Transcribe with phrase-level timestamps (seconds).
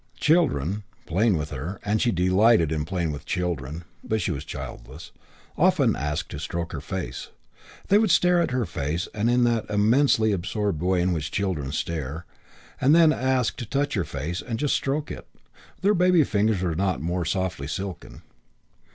[0.19, 5.11] Children, playing with her, and she delighted in playing with children (but she was childless),
[5.55, 7.29] often asked to stroke her face.
[7.87, 12.25] They would stare at her face in that immensely absorbed way in which children stare,
[12.81, 15.27] and then ask to touch her face and just stroke it;
[15.81, 18.23] their baby fingers were not more softly silken.